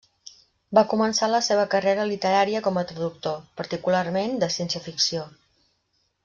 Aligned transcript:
Va 0.77 0.83
començar 0.93 1.27
la 1.33 1.41
seva 1.47 1.65
carrera 1.73 2.07
literària 2.11 2.63
com 2.69 2.79
a 2.81 2.85
traductor, 2.93 3.37
particularment 3.63 4.35
de 4.45 4.51
ciència-ficció. 4.57 5.29